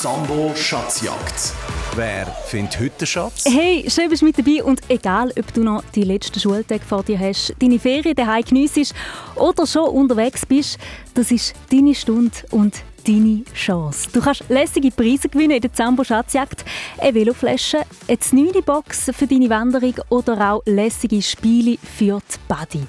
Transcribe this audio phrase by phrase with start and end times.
[0.00, 1.54] Zambo Schatzjagd.
[1.96, 3.44] Wer findet heute den Schatz?
[3.46, 7.02] Hey, schön bist du mit dabei und egal, ob du noch die letzten Schultage vor
[7.02, 8.94] dir hast, deine Ferien daheim geniessest
[9.34, 10.78] oder schon unterwegs bist,
[11.14, 12.74] das ist deine Stunde und
[13.08, 14.08] deine Chance.
[14.12, 16.64] Du kannst lässige Preise gewinnen in der Zambo Schatzjagd,
[16.98, 22.86] eine Veloflasche, eine neue Box für deine Wanderung oder auch lässige Spiele für die Buddy.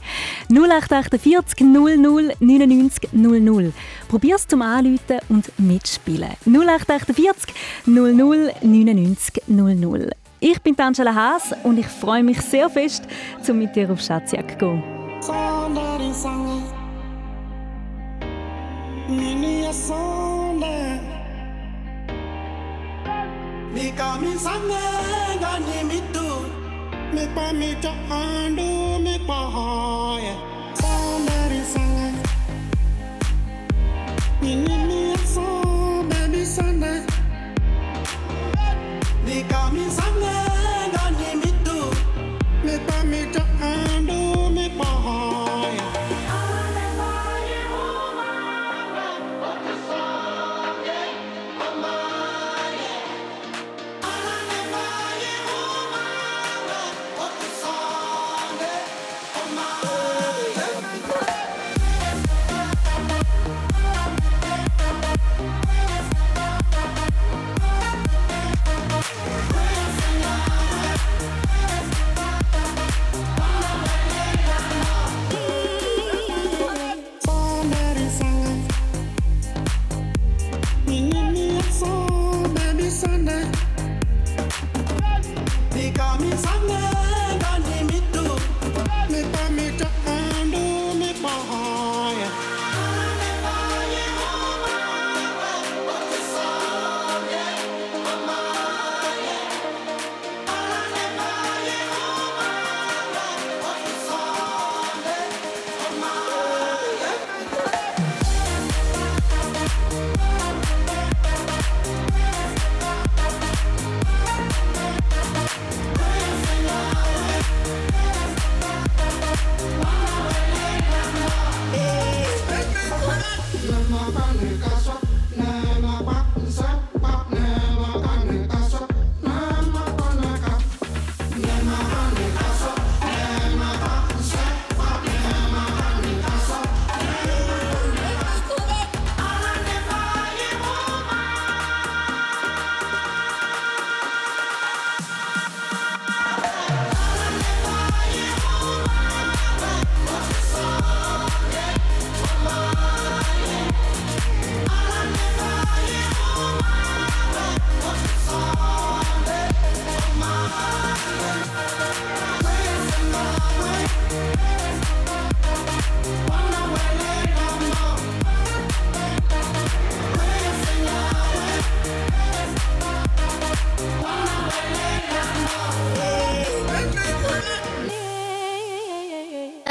[0.49, 1.97] 0848 00
[2.39, 3.73] 99 00.
[4.07, 6.31] Probier's zum Anrufen und mitspielen.
[6.45, 7.53] 0848
[7.85, 10.09] 00 99 00.
[10.41, 13.03] Ich bin Angela Haas und ich freue mich sehr fest,
[13.47, 14.83] um mit dir auf Schatzjagd zu gehen.
[19.09, 20.99] nimiasonde
[23.73, 26.27] mikamisangenga nimitu
[27.13, 30.33] mikpa mita andu mikpa hoye.
[30.81, 32.23] Sonderisange
[34.41, 35.47] ninimiaso
[36.09, 36.93] bebisange
[39.25, 40.38] nikamisange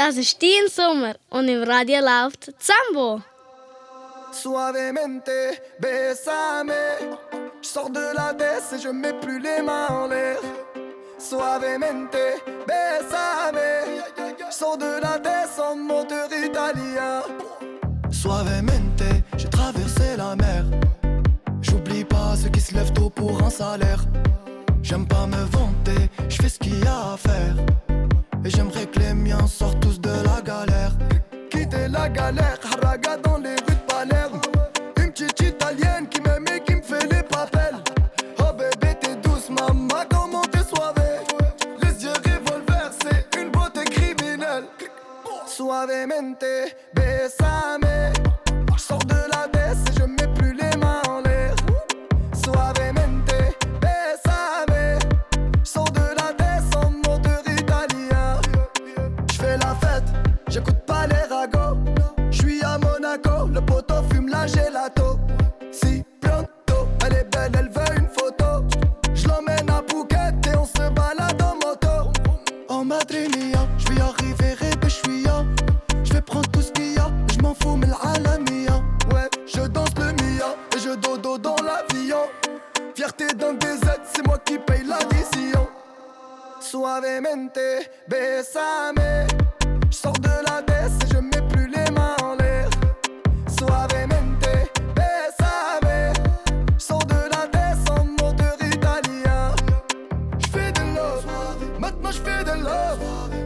[0.09, 0.43] Das ist
[0.75, 3.21] Sommer und im Radio läuft Zambo.
[4.31, 6.73] Suavemente, besame.
[7.61, 10.39] Je sors de la baisse et je mets plus les mains en l'air.
[11.19, 13.59] Suavemente, besame.
[14.39, 17.21] Je sors de la baisse en moteur italien.
[18.09, 19.03] Suavemente,
[19.37, 20.65] j'ai traversé la mer.
[21.61, 24.03] J'oublie pas ceux qui se lèvent tôt pour un salaire.
[24.81, 27.88] J'aime pas me vanter, je fais ce qu'il y a à faire.
[28.45, 30.91] Et j'aimerais que les miens sortent tous de la galère.
[31.49, 34.39] Quitter la galère, haraga dans les rues de Palerme.
[34.97, 37.75] Une petite italienne qui m'aime et qui me fait les papels.
[38.39, 41.19] Oh bébé, t'es douce, maman, comment t'es soivée.
[41.81, 44.65] Les yeux revolver, c'est une beauté criminelle.
[45.45, 46.45] Suavemente,
[46.93, 48.28] besame.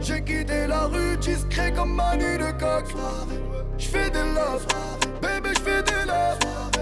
[0.00, 2.86] J'ai quitté la rue discret comme Manu de coq.
[3.78, 4.66] J'fais des love,
[5.20, 6.38] bébé j'fais des love.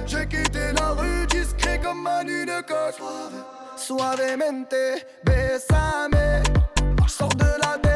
[0.06, 2.94] J'ai quitté la rue discret comme Manu de coq.
[3.76, 4.74] Suavemente,
[5.24, 6.42] besame
[7.06, 7.91] J'sors de la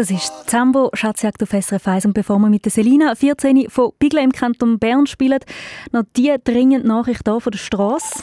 [0.00, 2.06] Das ist Zambo, Schatzjagd auf SRF 1.
[2.06, 5.40] Und bevor wir mit der Selina, 14 von Bigla im Kanton Bern spielen,
[5.92, 8.22] noch die dringende Nachricht hier von der Straße.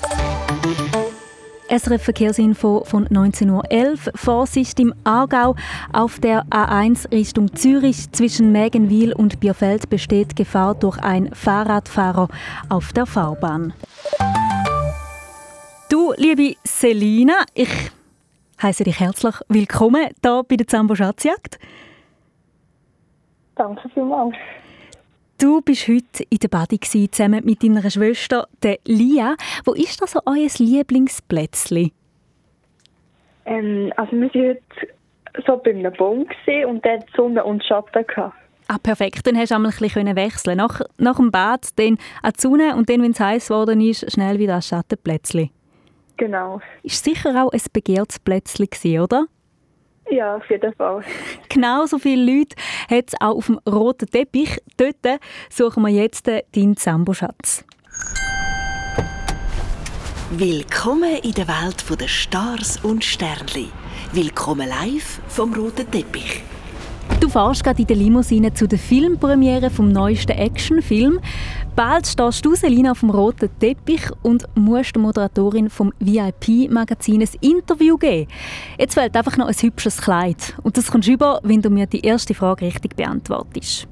[1.70, 4.14] SRF Verkehrsinfo von 19.11 Uhr.
[4.16, 5.56] Vorsicht im Aargau.
[5.94, 12.28] Auf der A1 Richtung Zürich zwischen Mägenwil und Bierfeld besteht Gefahr durch ein Fahrradfahrer
[12.70, 13.74] auf der Fahrbahn.
[15.90, 17.92] Du, liebe Selina, ich
[18.62, 21.59] heiße dich herzlich willkommen hier bei der Zambo Schatzjagd.
[23.56, 24.36] Danke vielmals.
[25.39, 29.36] Du bist heute in der Badi zusammen mit deiner Schwester, der Lia.
[29.65, 31.92] Wo ist das so euer Lieblingsplätzchen?
[33.45, 36.25] Ähm, also wir waren heute so bei einem Baum
[36.68, 38.36] und der hat Sonne und Schatten gehabt.
[38.68, 39.25] Ah, perfekt.
[39.25, 42.75] Dann hast du einmal ein bisschen wechseln Nach, nach dem Bad dann an die Sonne
[42.75, 45.51] und dann, wenn es heiß geworden ist, schnell wieder das Schattenplätzchen.
[46.18, 46.60] Genau.
[46.84, 49.28] Ist sicher auch ein begehrtes Plätzchen, oder?
[50.10, 51.04] Ja, auf jeden Fall.
[51.50, 52.56] Genauso viele Leute
[52.90, 54.58] hat es auch auf dem roten Teppich.
[54.78, 55.19] Dort
[55.50, 57.66] suchen wir jetzt deinen Zambo-Schatz.
[60.31, 63.69] Willkommen in der Welt der Stars und Sternli.
[64.12, 66.44] Willkommen live vom roten Teppich.
[67.19, 71.19] Du fährst gerade in der Limousine zu der Filmpremiere vom neuesten Actionfilm.
[71.78, 77.30] Bald stehst du, Selina, auf dem roten Teppich und musst der Moderatorin vom VIP-Magazin ein
[77.40, 78.28] Interview geben.
[78.80, 80.58] Jetzt fehlt einfach noch ein hübsches Kleid.
[80.64, 83.88] Und das kommst du über, wenn du mir die erste Frage richtig beantwortest.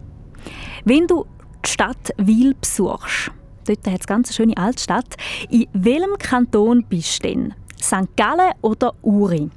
[0.83, 1.27] Wenn du
[1.63, 3.29] die Stadt Wil besuchst,
[3.67, 5.15] dort hat es ganz schöne Altstadt,
[5.51, 7.53] in welchem Kanton bist du denn?
[7.79, 8.17] St.
[8.17, 9.51] Gallen oder Uri?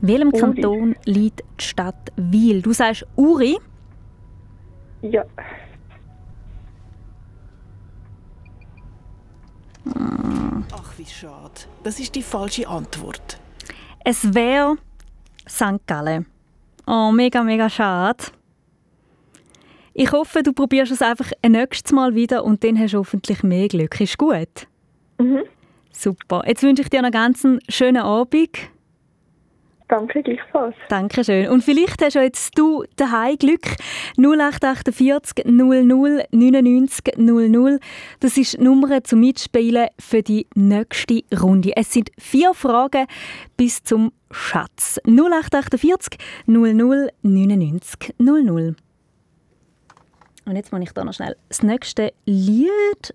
[0.00, 0.40] In welchem Uri.
[0.40, 2.62] Kanton liegt die Stadt Wil?
[2.62, 3.58] Du sagst Uri.
[5.02, 5.24] Ja.
[10.72, 11.60] Ach, wie schade.
[11.82, 13.40] Das ist die falsche Antwort.
[14.04, 14.76] Es wäre
[15.48, 15.86] St.
[15.86, 16.26] Gallen.
[16.86, 18.24] Oh, mega, mega schade.
[19.94, 23.42] Ich hoffe, du probierst es einfach ein nächstes Mal wieder und dann hast du hoffentlich
[23.42, 24.00] mehr Glück.
[24.00, 24.68] Ist gut?
[25.18, 25.42] Mhm.
[25.90, 26.44] Super.
[26.46, 28.50] Jetzt wünsche ich dir noch einen ganz schönen Abend.
[29.88, 30.76] Danke gleichfalls.
[30.90, 31.48] Dankeschön.
[31.48, 33.64] Und vielleicht hast du jetzt du daheim Glück.
[34.18, 35.82] 0848 00
[36.30, 37.80] 99 00.
[38.20, 41.72] Das ist die Nummer zum Mitspielen für die nächste Runde.
[41.74, 43.06] Es sind vier Fragen
[43.56, 45.00] bis zum Schatz.
[45.06, 48.76] 0848 00 99 00.
[50.44, 53.14] Und jetzt muss ich da noch schnell das nächste Lied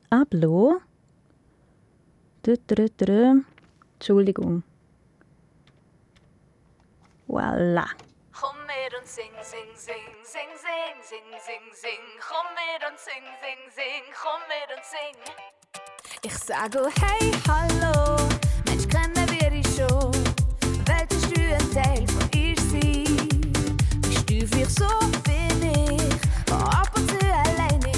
[3.00, 3.42] dö.
[4.00, 4.64] Entschuldigung.
[7.34, 7.88] Voilà.
[8.32, 12.04] Komm mit und sing, sing, sing, sing, sing, sing, sing, sing.
[12.22, 15.18] Komm mit und sing, sing, sing, komm mit und sing.
[16.22, 18.18] Ich sage hey, hallo,
[18.68, 20.14] Mensch, kennen wir dich schon.
[20.86, 23.42] Wolltest du ein Teil von ihr sein?
[24.02, 24.88] Bist du vielleicht so
[25.24, 26.14] bin ich,
[26.46, 27.90] der ab und zu alleine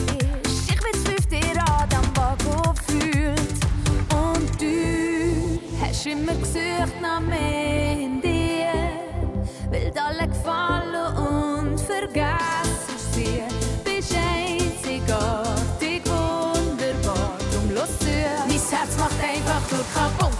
[0.45, 0.71] ist?
[0.71, 3.51] Ich bin fünfte Rad am Wagen fühlt.
[4.13, 7.84] Und du hast immer gesucht nach dir.
[9.95, 13.43] Will alle gefallen und vergessen sie.
[13.85, 18.05] Bist einzigartig, wunderbar, drum los zu.
[18.45, 20.34] Mein Herz macht einfach nur Kabum,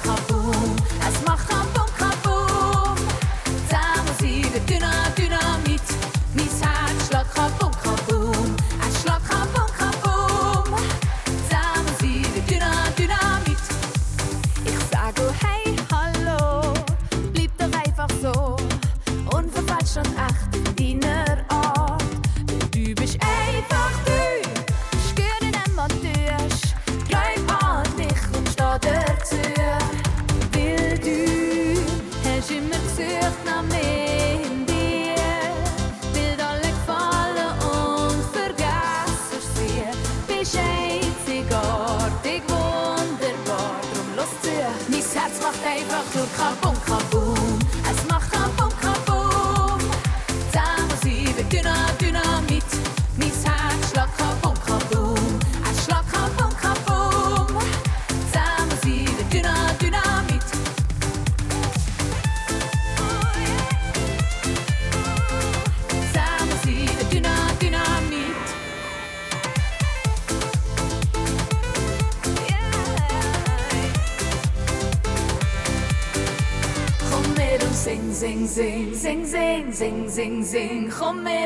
[45.65, 47.34] ได้ฟังคือข้าวปุ้งข้าวปู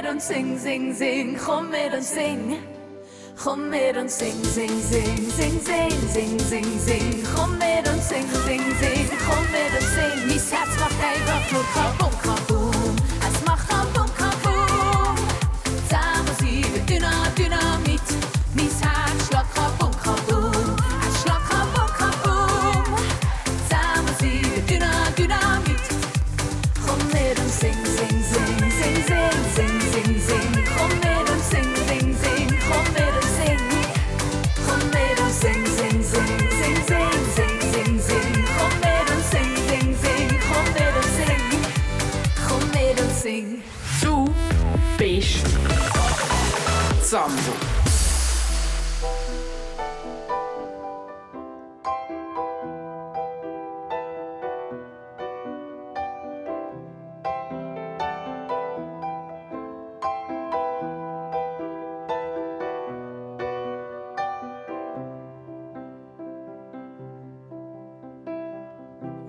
[0.09, 1.37] zing, sing, sing, sing.
[1.37, 2.57] Kom med dan sing.
[3.37, 7.25] Kom med dan sing, sing, sing, sing, sing, sing, sing, sing.
[7.35, 9.09] Kom med dan sing, sing, sing.
[9.27, 10.27] Kom med zing, sing.
[10.27, 12.08] Mis hjärts hij einfach voor kaputt.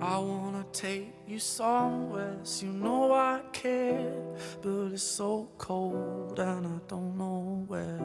[0.01, 4.15] I wanna take you somewhere, so you know I care.
[4.63, 8.01] But it's so cold and I don't know where.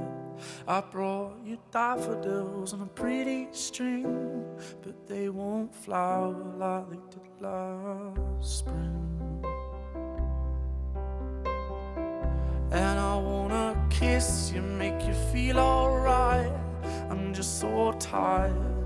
[0.69, 4.45] I brought you daffodils on a pretty string,
[4.83, 9.43] but they won't flower like they did last spring.
[12.73, 16.53] And I wanna kiss you, make you feel alright.
[17.09, 18.86] I'm just so tired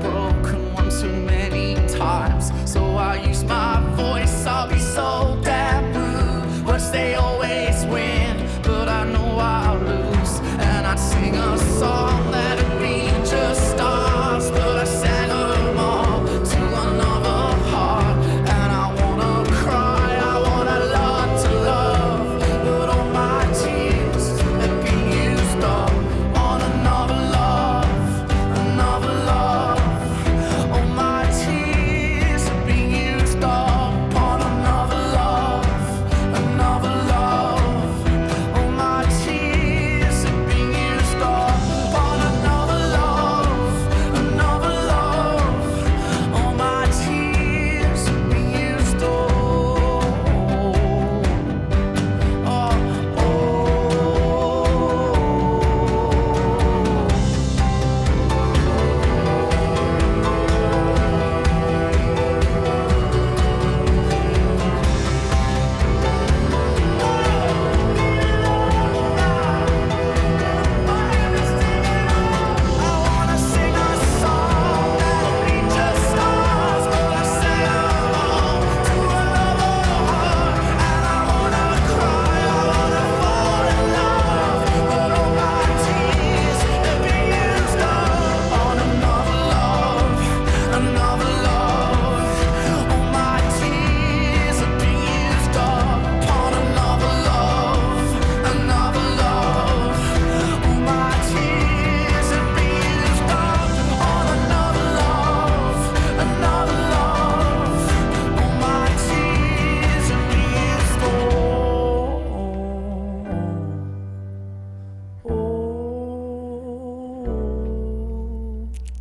[0.00, 3.71] broken one too many times, so I use my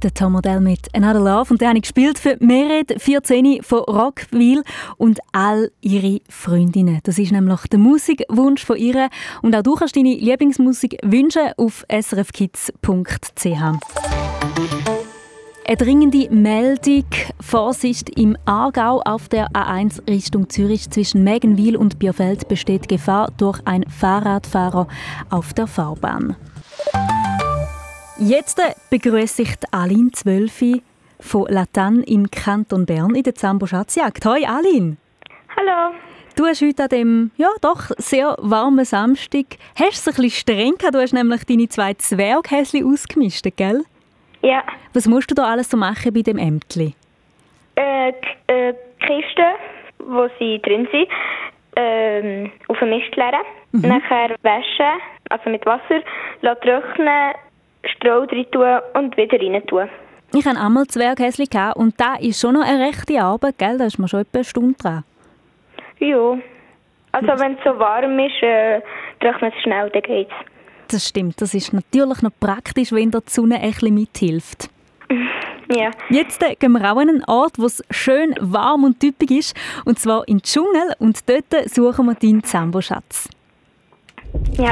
[0.03, 1.51] der Tom Modell mit Another Love.
[1.51, 4.63] Und den habe ich gespielt für Merit 14 von Rockville
[4.97, 6.99] und all ihre Freundinnen.
[7.03, 9.09] Das ist nämlich der Musikwunsch von ihr.
[9.41, 13.45] Und auch du kannst deine Lieblingsmusik wünschen auf srfkids.ch.
[15.71, 17.05] Eine dringende Meldung.
[17.39, 23.59] Vorsicht im Aargau auf der A1 Richtung Zürich zwischen Megenwil und Bierfeld besteht Gefahr durch
[23.65, 24.87] einen Fahrradfahrer
[25.29, 26.35] auf der Fahrbahn.
[28.23, 28.61] Jetzt
[28.91, 30.83] begrüße ich Aline Zwölfi
[31.19, 34.23] von Latan im Kanton Bern in der Zambo Schatzjagd.
[34.23, 34.97] Hoi Aline!
[35.57, 35.95] Hallo!
[36.37, 40.77] Du hast heute an dem ja, doch sehr warmen Samstag hast es ein bisschen streng
[40.77, 40.93] gehabt.
[40.93, 43.85] Du hast nämlich deine zwei Zwerghäschen ausgemistet, gell?
[44.43, 44.61] Ja.
[44.93, 46.93] Was musst du da alles so machen bei dem Ämtli?
[47.73, 48.09] Äh,
[48.45, 49.51] äh, Kisten,
[49.97, 51.07] wo sie drin sind,
[51.75, 53.41] ähm, auf den Mist leeren.
[53.71, 56.03] Nachher waschen, also mit Wasser,
[56.41, 57.33] lassen trocknen,
[57.83, 59.89] Stroh drin tun und wieder rein tun.
[60.33, 63.77] Ich hatte einmal Zwerghäschen gehabt und da ist schon noch eine rechte Arbeit, gell?
[63.77, 65.03] Da ist man schon etwa eine Stunde dran.
[65.99, 66.37] Ja.
[67.11, 68.81] Also wenn es so warm ist, äh,
[69.19, 70.31] trocknet es schnell, dann geht's.
[70.87, 74.69] Das stimmt, das ist natürlich noch praktisch, wenn die Sonne ein bisschen mithilft.
[75.73, 75.89] Ja.
[76.09, 79.57] Jetzt äh, gehen wir auch an einen Ort, wo es schön warm und typisch ist,
[79.85, 80.95] und zwar in den Dschungel.
[80.99, 83.29] Und dort suchen wir deinen Zambo-Schatz.
[84.57, 84.71] Ja.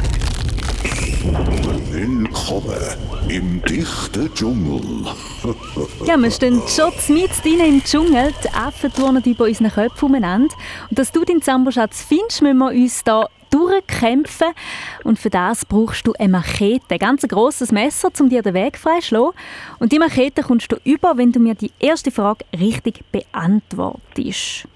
[1.21, 2.79] Willkommen
[3.27, 5.05] im dichten Dschungel.
[6.05, 8.33] Ja, wir stehen schon mitten drin im Dschungel.
[8.41, 10.55] Die Affen turnen über unseren Köpfen umeinander.
[10.89, 14.47] Und dass du deinen Zambo-Schatz findest, müssen wir uns da durchkämpfen.
[15.03, 18.77] Und für das brauchst du eine Machete, ein ganz grosses Messer, um dir den Weg
[18.77, 19.33] freizuschlagen.
[19.79, 24.67] Und die Machete kommst du über, wenn du mir die erste Frage richtig beantwortest.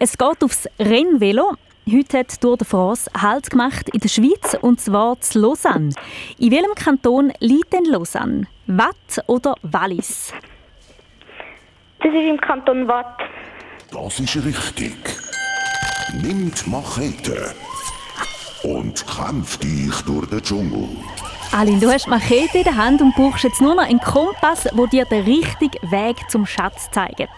[0.00, 1.54] Es geht aufs Rennvelo.
[1.88, 5.92] Heute hat Tour de France Halt gemacht in der Schweiz, und zwar zu Lausanne.
[6.38, 8.46] In welchem Kanton liegt denn Lausanne?
[8.66, 10.32] Watt oder Wallis?
[12.00, 13.18] Das ist im Kanton Watt.
[13.90, 14.94] Das ist richtig.
[16.22, 17.54] Nimmt Machete
[18.62, 20.88] und kämpft dich durch den Dschungel.
[21.52, 24.64] Aline, du hast die Machete in der Hand und brauchst jetzt nur noch einen Kompass,
[24.64, 27.30] der dir den richtigen Weg zum Schatz zeigt.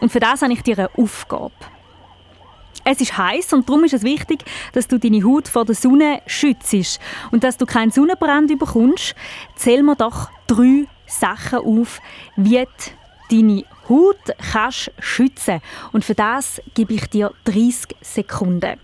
[0.00, 1.52] Und für das habe ich dir eine Aufgabe.
[2.90, 6.22] Es ist heiß und darum ist es wichtig, dass du deine Haut vor der Sonne
[6.26, 6.98] schützt.
[7.30, 9.14] Und dass du keinen Sonnenbrand bekommst,
[9.56, 12.00] zähl mir doch drei Sachen auf,
[12.36, 12.66] wie du
[13.30, 14.16] deine Haut
[14.52, 15.60] kannst schützen
[15.92, 18.80] Und für das gebe ich dir 30 Sekunden.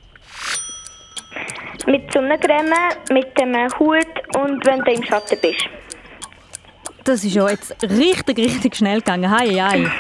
[1.86, 2.74] Mit Sonnencreme,
[3.10, 5.64] mit dem Hut und wenn du im Schatten bist.
[7.04, 9.30] Das ist ja jetzt richtig, richtig schnell gegangen.
[9.30, 9.90] Hei, hei.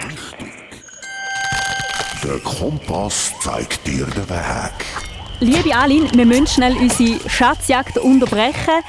[2.24, 4.86] Der Kompass zeigt dir den Weg.
[5.40, 8.82] Liebe Aline, wir müssen schnell unsere Schatzjagd unterbrechen.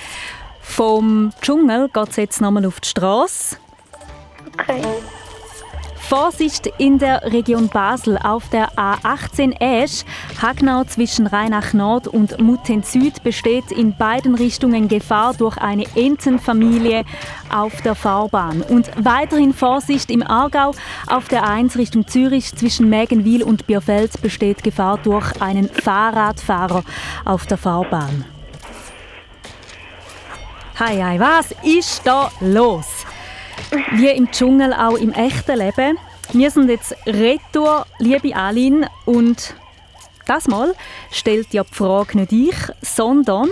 [0.62, 3.58] Vom Dschungel geht es jetzt nochmal auf die Straße.
[4.54, 4.82] Okay.
[6.08, 10.06] Vorsicht in der Region Basel auf der A18 Esch.
[10.39, 17.06] Hagnau zwischen Rheinach Nord und Mutten Süd besteht in beiden Richtungen Gefahr durch eine Entenfamilie
[17.52, 18.62] auf der Fahrbahn.
[18.62, 20.74] Und weiterhin Vorsicht im Aargau
[21.08, 26.84] auf der 1 Richtung Zürich zwischen Mägenwil und Bierfeld besteht Gefahr durch einen Fahrradfahrer
[27.26, 28.26] auf der Fahrbahn.
[30.78, 33.05] Hi, hi, was ist da los?
[33.91, 35.98] Wie im Dschungel, auch im echten Leben.
[36.34, 39.56] Wir sind jetzt retour, liebe Aline, und
[40.26, 40.74] das Mal
[41.12, 43.50] stellt ja die Frage nicht ich, sondern...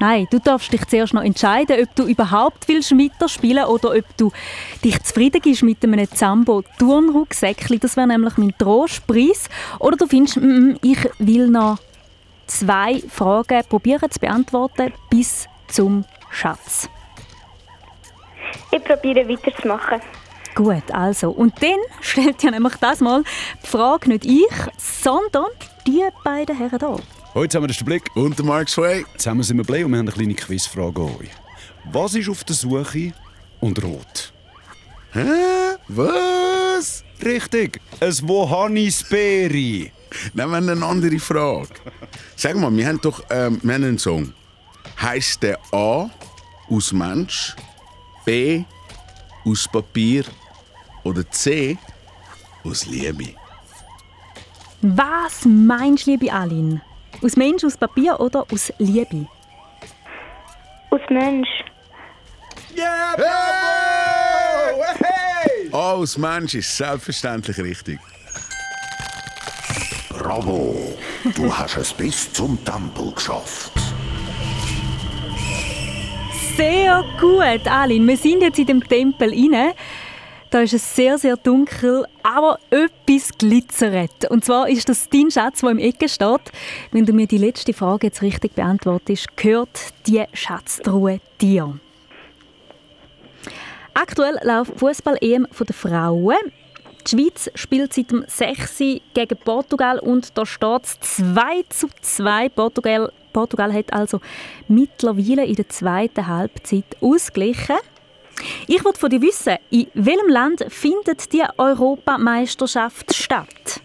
[0.00, 4.30] Nein, du darfst dich zuerst noch entscheiden, ob du überhaupt willst mitspielen oder ob du
[4.84, 7.80] dich zufrieden gibst mit einem Zambo-Turnrucksäckchen.
[7.80, 9.48] Das wäre nämlich mein Trostpreis.
[9.80, 11.78] Oder du findest, mm, mm, ich will noch
[12.46, 16.88] zwei Fragen probieren zu beantworten bis zum Schatz.
[18.70, 20.00] Ich probiere weiterzumachen.
[20.54, 21.30] Gut, also.
[21.30, 23.22] Und dann stellt ja nämlich das mal
[23.62, 25.46] die Frage nicht ich, sondern
[25.86, 26.98] die beiden Herren hier.
[27.34, 29.04] Heute haben wir den Blick und den Mark Sway.
[29.16, 31.30] Zusammen sind wir blöd und wir haben eine kleine Quizfrage an euch.
[31.92, 33.12] Was ist auf der Suche
[33.60, 34.32] und rot?
[35.12, 35.76] Hä?
[35.88, 37.04] Was?
[37.24, 39.90] Richtig, ein Wohannisbeere.
[40.34, 41.68] Dann haben wir eine andere Frage.
[42.36, 44.32] Sag mal, wir haben doch ähm, wir haben einen Song.
[45.00, 46.10] Heißt der A
[46.68, 47.54] aus Mensch,
[48.28, 48.62] B
[49.46, 50.22] aus Papier
[51.02, 51.78] oder C
[52.62, 53.34] aus Liebe?
[54.82, 56.82] Was meinst du, liebe Aline?
[57.22, 59.26] Aus Mensch, aus Papier oder aus Liebe?
[60.90, 61.48] Aus Mensch.
[62.76, 64.84] Yeah, bravo!
[64.98, 65.70] Hey!
[65.72, 67.98] A aus Mensch ist selbstverständlich richtig.
[70.10, 70.98] Bravo,
[71.34, 73.77] du hast es bis zum Tempel geschafft.
[76.58, 78.04] Sehr gut, Alin.
[78.08, 79.74] Wir sind jetzt in dem Tempel rein.
[80.50, 84.28] Da ist es sehr, sehr dunkel, aber etwas glitzert.
[84.28, 86.50] Und zwar ist das dein Schatz, der im Ecke steht.
[86.90, 91.78] Wenn du mir die letzte Frage jetzt richtig beantwortest, gehört die Schatztruhe dir.
[93.94, 96.34] Aktuell läuft Fußball-EM der Frauen.
[97.06, 98.78] Die Schweiz spielt seit dem 6.
[99.14, 102.48] gegen Portugal und da steht es 2 zu 2.
[102.48, 104.20] Portugal, Portugal hat also
[104.68, 107.76] mittlerweile in der zweiten Halbzeit ausgeglichen.
[108.66, 113.80] Ich wollte von dir wissen, in welchem Land findet die Europameisterschaft statt?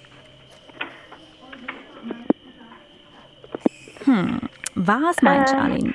[4.05, 4.41] Hm,
[4.75, 5.63] was meinst du, Ähm.
[5.63, 5.93] Aline?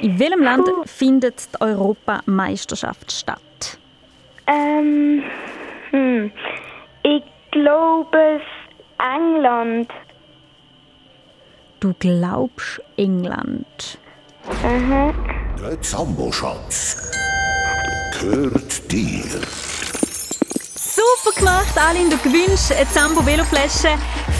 [0.00, 3.78] In welchem Land findet die Europameisterschaft statt?
[4.46, 5.22] Ähm,
[5.90, 6.32] hm.
[7.02, 8.40] Ich glaube
[8.98, 9.88] England.
[11.80, 13.98] Du glaubst England.
[14.64, 15.14] Mhm.
[15.60, 17.10] Der Zambo-Schatz
[18.20, 19.22] gehört dir.
[20.74, 22.10] Super gemacht, Aline.
[22.10, 23.90] Du gewinnst eine Zambo Veloflasche,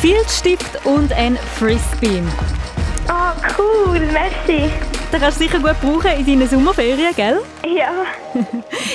[0.00, 2.22] Filzstift und ein Frisbee.
[3.08, 4.70] Ah, cool, merci.
[5.10, 7.40] Den kannst du sicher gut brauchen in deinen Sommerferien, gell?
[7.66, 7.90] Ja.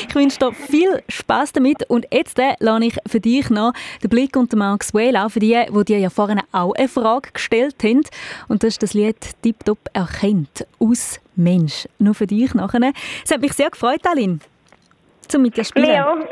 [0.08, 3.74] Ich wünsche dir viel Spaß damit und jetzt äh, lasse ich für dich noch
[4.04, 7.32] den Blick unter Max Whale auch für die, die dir ja vorhin auch eine Frage
[7.34, 8.04] gestellt haben.
[8.48, 11.88] Und das ist das Lied «Tipptopp erkennt» aus «Mensch».
[11.98, 12.94] Nur für dich nachher.
[13.26, 14.38] Es hat mich sehr gefreut, Aline,
[15.28, 15.88] zum mit dir spielen.
[15.88, 16.24] Leo.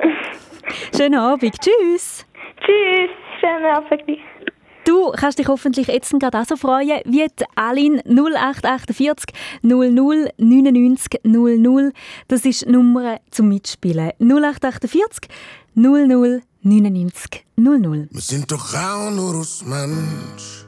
[0.96, 1.56] Schönen Abend.
[1.60, 2.24] Tschüss.
[2.64, 3.10] Tschüss.
[3.40, 4.04] Schönen Abend.
[4.86, 11.22] Du kannst dich hoffentlich jetzt gerade auch so freuen wie die Aline 0848 00 99
[11.24, 11.94] 00.
[12.28, 14.12] Das ist die Nummer zum Mitspielen.
[14.20, 15.30] 0848
[15.76, 18.08] 00 99 00.
[18.12, 20.66] Wir sind doch auch nur aus Mensch.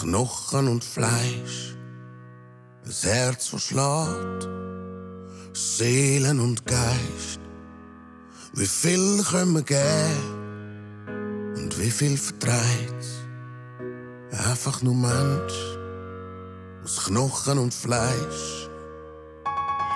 [0.00, 1.76] Knochen und Fleisch.
[2.84, 4.48] Das Herz verschlägt.
[5.52, 7.40] Seelen und Geist.
[8.54, 10.43] Wie viel können wir geben?
[11.64, 13.06] Und wie viel vertreibt?
[14.50, 15.78] Einfach nur Mensch.
[16.84, 18.63] Aus Knochen und Fleisch.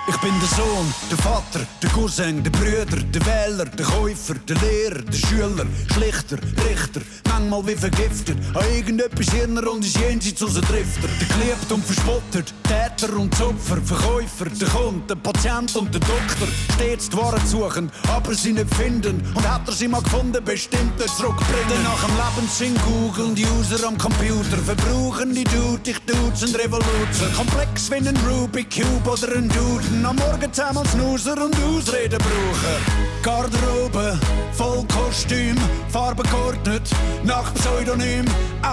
[0.09, 4.55] Ich bin der Sohn, der Vater, der Cousin, der Brüder, der Wähler, der Käufer, der
[4.55, 8.37] Lehrer, der Schüler, Schlichter, Richter, manchmal wie vergiftet.
[8.55, 11.07] An irgendetwas Hirner und ist jenseits aus Drifter.
[11.19, 16.47] Der geliebt und verspottet, Täter und Zopfer, Verkäufer, der Kunde, der Patient und der Doktor.
[16.73, 19.21] Stets die Wahrheit suchen, aber sie nicht finden.
[19.35, 21.83] Und hat er sie mal gefunden, bestimmt nicht zurückbringen.
[21.83, 27.33] Nach dem Lebenssinn googeln die User am Computer, verbrauchen die Dude, ich Dudes und Revolution.
[27.35, 29.98] Komplex wie ein Rubik Cube oder ein Duden.
[30.05, 33.21] Am Morgen zusammen Snoozer und Ausreden brauchen.
[33.21, 34.19] Garderobe,
[34.53, 35.55] voll Kostüm,
[35.89, 36.83] Farbe geordnet,
[37.23, 38.25] nach Pseudonym.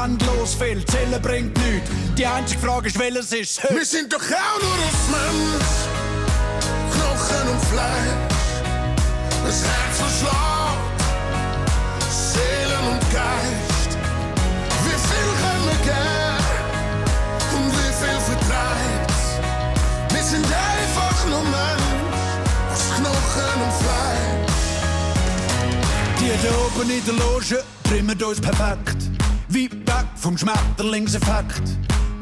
[0.04, 1.90] Endlos viel, Zählen bringt nichts.
[2.16, 5.86] Die einzige Frage ist, welches ist Wir sind doch auch nur aus Mensch.
[6.92, 8.26] Knochen und Fleisch.
[9.44, 10.65] Das Herz verschlägt.
[26.42, 28.96] Da oben in der Loge trimmen uns perfekt.
[29.48, 31.62] Wie weg vom Schmetterlingseffekt.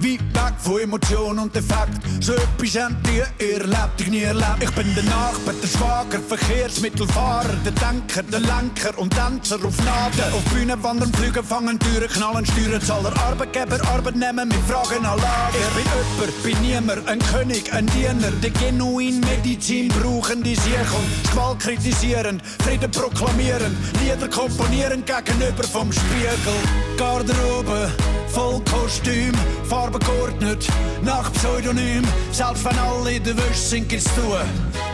[0.04, 1.98] Wie weg von Emotion und Effekt.
[2.20, 4.60] So etwas habt ihr erlebt, ich nie erlebt.
[4.60, 10.34] Ich bin der Nachbar, der Schwager, Verkehrsmittelfahrer, der Denker, der Lenker und Tänzer auf Naden.
[10.34, 15.58] Auf Bühnen wandern, fliegen, fangen Türen, knallen, steuern, Zahler, Arbeitgeber, Arbeitnehmer mit Fragen an Lager.
[15.58, 20.74] Ich bin jemand, bin niemand, ein König, ein Diener, der genuin Medizin brauchen, die sich
[20.74, 26.60] und Gewalt kritisieren, Frieden proklamieren, Lieder komponieren gegenüber vom Spiegel.
[26.98, 27.90] Garderobe,
[28.34, 29.32] voll Kostüm,
[29.68, 30.66] Farbe geordnet,
[31.02, 32.02] nach Pseudonym.
[32.32, 34.36] Selbst wenn alle in der Wäsche sind, gibt's zu.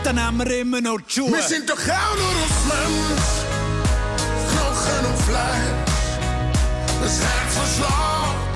[0.03, 1.31] Dann haben wir immer noch die Schuhe.
[1.31, 3.45] Wir sind doch auch nur aus.
[4.51, 5.81] Knochen und Fleisch.
[7.01, 8.51] Das Herz verschlägt.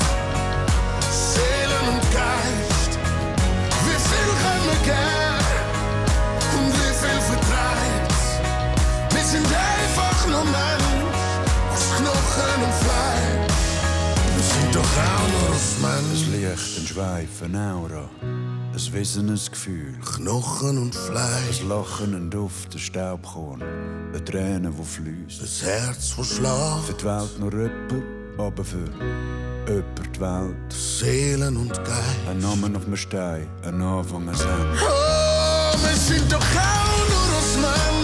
[1.34, 2.91] Seelen und Geist.
[3.86, 5.25] Wie viel können wir
[14.95, 15.89] nur.
[15.89, 19.93] Ein Licht, ein Schweif, eine Aura, ein Wissen, ein Gefühl.
[20.15, 21.62] Knochen und Fleisch.
[21.62, 25.41] Ein Lachen, ein Duft, ein Staubkorn, eine Träne, die fließt.
[25.41, 26.86] Das Herz verschlägt.
[26.88, 28.03] Für die Welt noch jemand,
[28.38, 28.89] aber für
[29.67, 30.73] jemand die Welt.
[30.73, 32.27] Seelen und Geist.
[32.29, 34.79] Ein Name auf dem Stein, ein Anfang, ein Ende.
[34.81, 37.94] Oh, wir sind doch auch nur aus Mensch.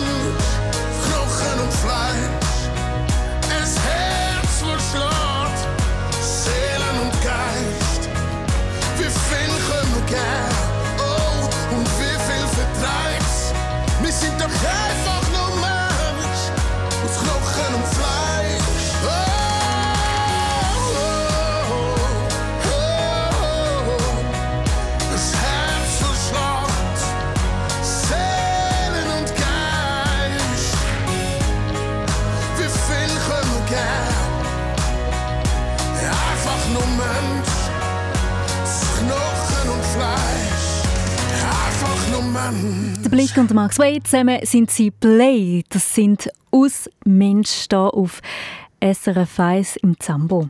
[10.18, 13.54] Oh, und wie viel vertreibt's?
[14.02, 15.21] Wir sind doch einfach
[43.04, 45.64] Der Blick und Max Wade zusammen sind sie Play.
[45.70, 48.22] Das sind aus Mensch da auf
[48.82, 50.50] SRF 1 im Zambo.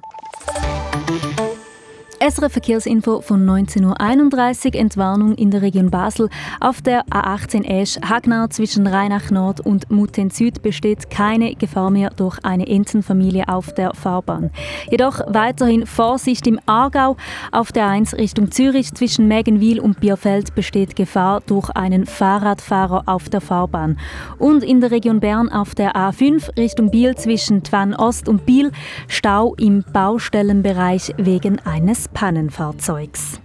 [2.21, 4.79] SRF Verkehrsinfo von 19.31 Uhr.
[4.79, 6.29] Entwarnung in der Region Basel.
[6.59, 12.11] Auf der A18 Esch Hagnau zwischen Rheinach Nord und Mutten Süd besteht keine Gefahr mehr
[12.11, 14.51] durch eine Entenfamilie auf der Fahrbahn.
[14.91, 17.17] Jedoch weiterhin Vorsicht im Aargau.
[17.51, 23.29] Auf der 1 Richtung Zürich zwischen Mägenwil und Bierfeld besteht Gefahr durch einen Fahrradfahrer auf
[23.29, 23.97] der Fahrbahn.
[24.37, 28.71] Und in der Region Bern auf der A5 Richtung Biel zwischen Twan Ost und Biel
[29.07, 33.39] Stau im Baustellenbereich wegen eines Pannenfahrzeugs.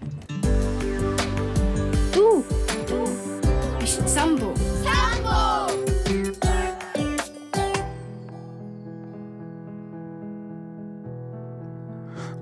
[2.12, 2.44] Du,
[2.87, 3.05] du
[3.79, 4.55] bist Sambo.
[4.85, 5.72] Sambo!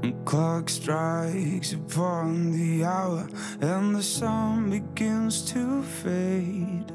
[0.02, 3.26] The clock strikes upon the hour
[3.60, 6.92] and the sun begins to fade.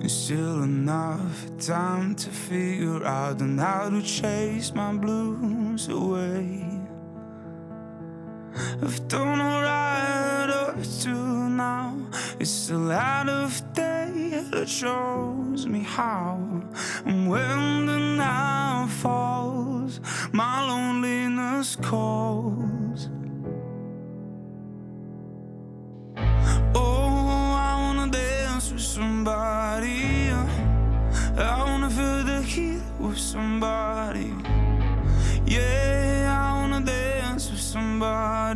[0.00, 6.75] It's still enough time to figure out and how to chase my blues away.
[8.82, 11.96] I've done alright up to now.
[12.38, 16.38] It's the light of day that shows me how.
[17.06, 20.00] And when the night falls,
[20.32, 23.08] my loneliness calls.
[26.74, 30.30] Oh, I wanna dance with somebody.
[31.38, 34.34] I wanna feel the heat with somebody.
[35.46, 38.55] Yeah, I wanna dance with somebody.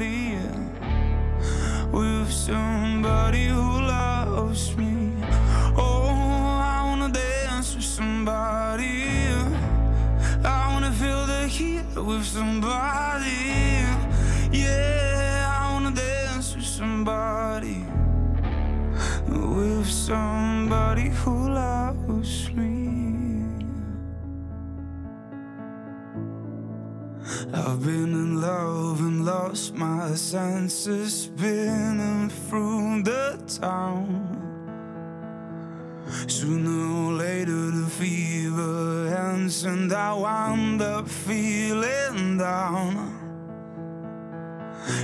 [2.47, 5.13] Somebody who loves me.
[5.77, 6.09] Oh,
[6.75, 9.29] I wanna dance with somebody.
[10.43, 13.85] I wanna feel the heat with somebody.
[14.53, 17.85] Yeah, I wanna dance with somebody.
[19.29, 22.80] With somebody who loves me.
[27.53, 34.37] I've been in love and lost my senses, spinning through the town.
[36.29, 43.17] Sooner or later, the fever ends, and I wind up feeling down.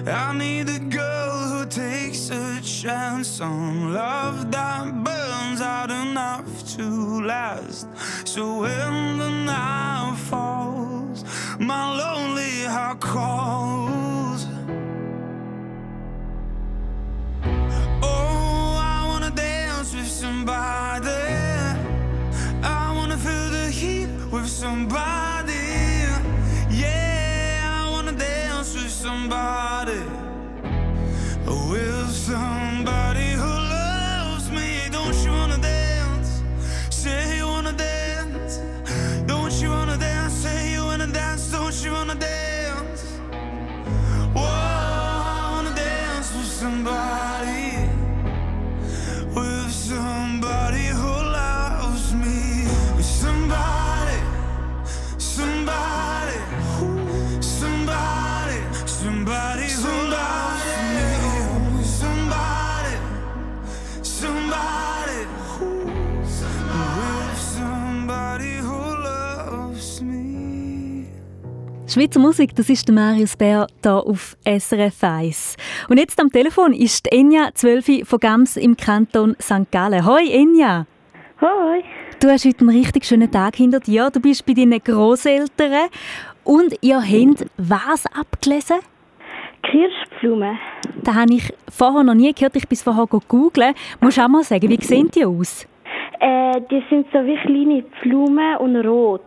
[0.06, 7.22] I need a girl who takes a chance on love that burns out enough to
[7.24, 7.88] last.
[8.24, 10.85] So when the night falls,
[11.58, 14.46] my lonely heart calls.
[18.02, 21.10] Oh, I wanna dance with somebody.
[22.62, 25.52] I wanna feel the heat with somebody.
[26.70, 29.55] Yeah, I wanna dance with somebody.
[71.96, 75.56] Schweizer Musik, das ist der Marius Bär hier auf SRF 1.
[75.88, 79.72] Und jetzt am Telefon ist die Enya 12 von Gams im Kanton St.
[79.72, 80.04] Gallen.
[80.04, 80.84] Hoi Enya!
[81.40, 81.82] Hoi!
[82.20, 84.10] Du hast heute einen richtig schönen Tag hinter dir.
[84.10, 85.88] Du bist bei deinen Großeltern
[86.44, 88.76] und ihr habt was abgelesen?
[89.62, 90.58] Kirschblumen.
[91.02, 92.56] Das habe ich vorher noch nie gehört.
[92.56, 93.72] Ich bin vorher googeln.
[94.02, 95.66] Musst du auch mal sagen, wie sehen die aus?
[96.20, 99.24] Äh, die sind so wie kleine Blumen und rot.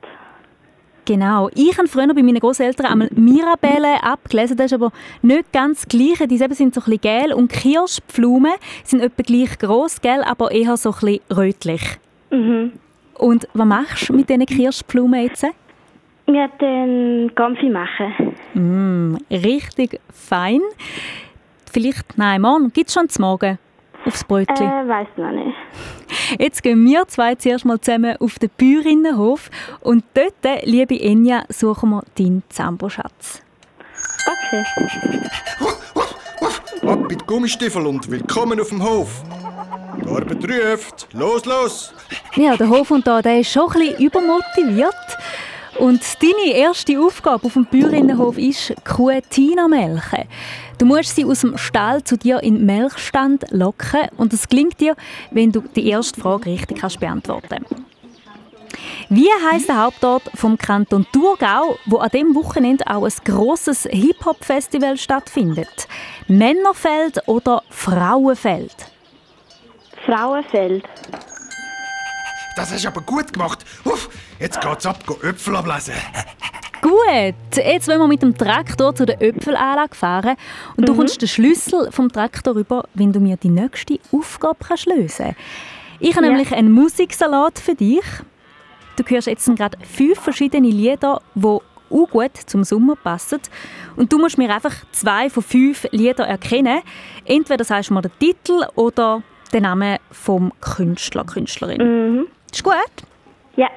[1.10, 1.50] Genau.
[1.56, 4.56] Ich habe früher bei meinen Großeltern einmal Mirabelle abgelesen.
[4.56, 4.92] Das ist aber
[5.24, 6.28] nicht ganz das Gleiche.
[6.28, 8.52] Die sind so ein bisschen gel und Kirschblumen
[8.84, 11.82] sind etwa gleich gross, gell, aber eher so ein bisschen rötlich.
[12.30, 12.74] Mhm.
[13.16, 15.48] Und was machst du mit diesen Kirschblumen jetzt?
[16.28, 18.36] Wir den Gampfi machen.
[18.54, 20.62] Mm, richtig fein.
[21.72, 23.58] Vielleicht, nein, morgen gibt es schon zum Morgen.
[24.10, 24.68] Aufs Brötchen?
[24.68, 25.56] Äh, weiß noch nicht.
[26.38, 29.50] Jetzt gehen wir zwei zuerst mal zusammen auf den Bäuerinnenhof
[29.82, 33.42] und dort, liebe Enya, suchen wir deinen Zamboschatz.
[34.28, 34.64] Okay.
[36.88, 39.24] Ab mit Gummistiefel und willkommen auf dem Hof.
[39.98, 41.08] Die Arbeit ruft.
[41.14, 41.94] Los, los!
[42.36, 44.96] Ja, der Hof und da, der ist schon ein bisschen übermotiviert.
[45.78, 50.26] Und deine erste Aufgabe auf dem Bäuerinnenhof ist Kuh Tina melken.
[50.78, 54.80] Du musst sie aus dem Stall zu dir in den Melkstand locken und das gelingt
[54.80, 54.96] dir,
[55.32, 57.66] wenn du die erste Frage richtig kannst beantworten
[59.10, 64.98] Wie heißt der Hauptort vom Kanton Thurgau, wo an dem Wochenende auch ein grosses Hip-Hop-Festival
[64.98, 65.88] stattfindet?
[66.28, 68.76] Männerfeld oder Frauenfeld?
[70.06, 70.86] Frauenfeld.
[72.56, 73.64] Das hast du aber gut gemacht.
[73.86, 74.10] Uff,
[74.40, 75.94] jetzt geht's ab, go Äpfel ablesen.
[76.82, 80.36] Gut, jetzt wollen wir mit dem Traktor zu der Öpfelanlage fahren
[80.78, 84.86] und du kommst den Schlüssel vom Traktor rüber, wenn du mir die nächste Aufgabe kannst
[84.86, 85.36] lösen
[86.00, 86.32] Ich habe Ja.
[86.32, 88.04] nämlich einen Musiksalat für dich.
[88.96, 91.62] Du hörst jetzt gerade fünf verschiedene Lieder, die auch
[92.10, 93.40] gut zum Sommer passen.
[93.98, 96.82] Und du musst mir einfach zwei von fünf Liedern erkennen.
[97.26, 101.82] Entweder sagst du mir den Titel oder den Namen vom Künstler, Künstlerin.
[101.82, 102.28] Mhm.
[102.52, 102.74] Ist gut?
[103.56, 103.70] Ja.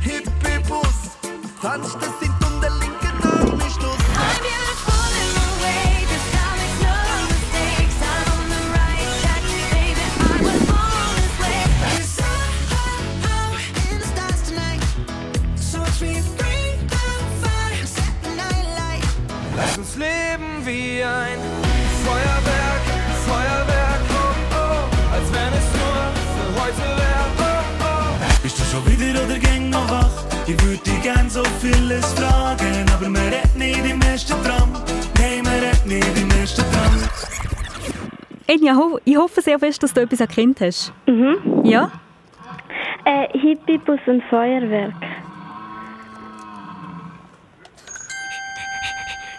[0.00, 1.16] Hippie-Bus,
[1.62, 3.96] tanzt es in der linken Arm ist los.
[19.56, 21.47] Lass uns leben wie ein
[28.78, 30.10] schon wieder oder gäng noch wach?
[30.46, 34.72] Ich würde dich gern so vieles fragen, aber wir retten nicht im ersten Tram.
[35.18, 36.92] Nein, wir retten nicht im ersten Tram.
[38.46, 40.92] Enya, ho- ich hoffe sehr fest, dass du etwas erkannt hast.
[41.06, 41.64] Mhm.
[41.64, 41.90] Ja?
[43.04, 44.94] Äh, Hippie-Bus und Feuerwerk.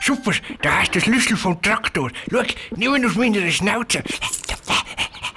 [0.02, 2.10] Super, da hast du den Schlüssel vom Traktor.
[2.32, 2.42] Schau,
[2.76, 4.04] nimm ihn aus meiner Schnauze.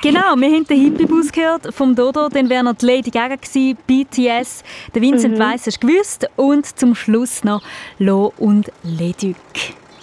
[0.02, 3.78] Genau, wir haben den Hippie-Bus gehört vom Dodo, dann wäre noch die Lady Gaga gewesen,
[3.86, 5.38] BTS, der Vincent Mhm.
[5.38, 7.62] Weiss hast du gewusst und zum Schluss noch
[8.00, 9.36] Lo und Leduc.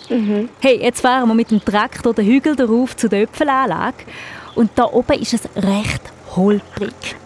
[0.09, 0.47] Mhm.
[0.62, 4.05] Hey, jetzt fahren wir mit dem Traktor den Hügel darauf zu der Öpfelanlage
[4.55, 6.01] und da oben ist es recht
[6.33, 7.17] holprig.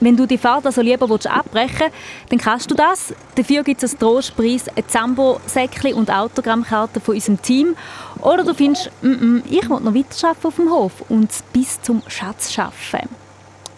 [0.00, 1.94] Wenn du die Fahrt also lieber willst abbrechen willst,
[2.30, 3.14] dann kannst du das.
[3.34, 7.76] Dafür gibt es als Trostpreis ein Zambo-Säckchen und Autogrammkarten von unserem Team.
[8.22, 12.52] Oder du findest, mm ich will noch weiterarbeiten auf dem Hof und bis zum Schatz
[12.52, 13.08] schaffen.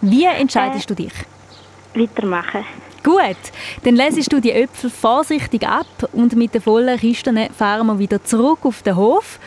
[0.01, 1.12] Wie entscheidest du dich?
[1.94, 2.64] Weitermachen.
[3.03, 3.37] Gut,
[3.85, 8.22] dann lesest du die Äpfel vorsichtig ab und mit den vollen Kisten fahren wir wieder
[8.22, 9.38] zurück auf den Hof,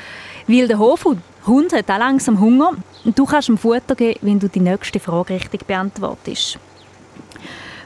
[0.47, 2.73] weil der Hofhund Hund hat auch langsam Hunger
[3.03, 6.59] und du kannst ihm Futter geben, wenn du die nächste Frage richtig beantwortest.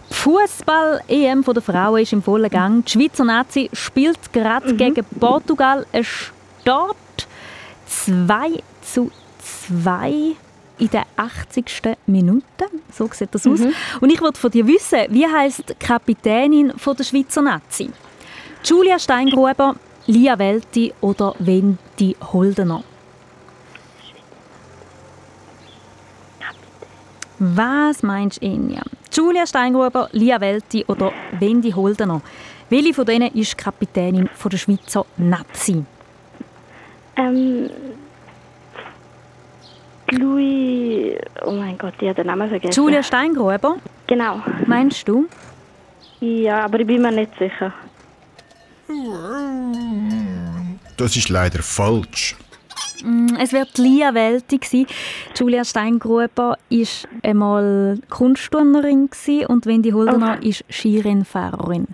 [0.09, 2.85] Die Fußball-EM der Frauen ist im vollen Gang.
[2.85, 5.85] Die Schweizer Nazi spielt gerade gegen Portugal.
[5.91, 6.31] Es
[6.65, 7.27] steht
[7.85, 9.11] 2 zu
[9.67, 10.35] 2
[10.79, 11.65] in der 80.
[12.07, 12.43] Minute.
[12.91, 13.59] So sieht das aus.
[14.01, 17.89] Und ich wollte von dir wissen, wie heißt die Kapitänin von der Schweizer Nazi?
[18.63, 19.75] Julia Steingruber,
[20.07, 22.83] Lia Welti oder Wendy Holdener?
[27.37, 28.81] Was meinst du, Enya?
[29.13, 32.21] Julia Steingruber, Lia Welti oder Wendy Holdener?
[32.69, 35.85] Welche von denen ist Kapitänin von der Schweizer Nazi?
[37.17, 37.69] Ähm.
[40.11, 41.17] Louis.
[41.43, 42.73] Oh mein Gott, ich habe den Namen vergessen.
[42.79, 43.77] Julia Steingruber?
[44.07, 44.41] Genau.
[44.67, 45.27] Meinst du?
[46.19, 47.73] Ja, aber ich bin mir nicht sicher.
[50.97, 52.35] Das ist leider falsch.
[53.03, 54.87] Mm, Es wird Lia Welti gsi.
[55.35, 56.57] Julia Steingruber war
[57.23, 59.09] einmal Kunstturnerin
[59.47, 61.87] und Wendy Holdener ist Skirennfahrerin.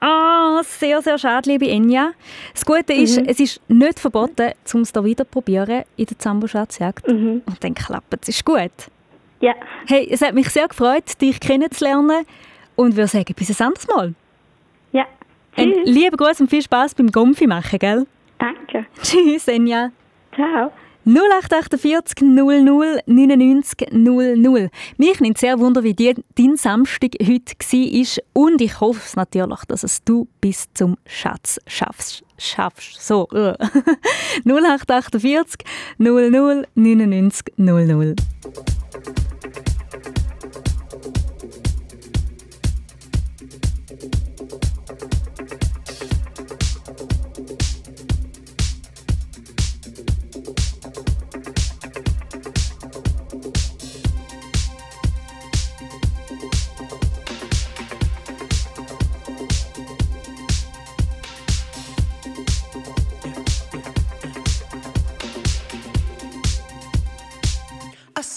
[0.00, 2.12] Ah, sehr, sehr schade, liebe Enya.
[2.52, 3.26] Das Gute ist, Mhm.
[3.28, 7.08] es ist nicht verboten, um es da wieder zu probieren in der Zambo-Schatzjagd.
[7.08, 8.28] Und dann klappt es.
[8.28, 8.70] Ist gut.
[9.40, 9.54] Ja.
[9.86, 12.24] Hey, es hat mich sehr gefreut, dich kennenzulernen
[12.74, 14.14] und würde sagen, bis ein anderes Mal.
[14.92, 15.04] Ja.
[15.56, 18.06] Ein lieber Gruß und viel Spaß beim Gomfi machen, gell?
[18.38, 18.86] Danke.
[19.02, 19.90] Tschüss, Enya.
[20.34, 20.70] Ciao.
[21.06, 24.70] 0848 00 99 00.
[24.96, 28.24] Mich nimmt sehr wunder, wie die, dein Samstag heute war.
[28.32, 32.24] Und ich hoffe es natürlich, dass es du bis zum Schatz schaffst.
[32.38, 33.00] schaffst.
[33.00, 33.28] So.
[33.30, 33.54] äh.
[34.44, 35.64] 0848
[35.98, 38.16] 00 99 00.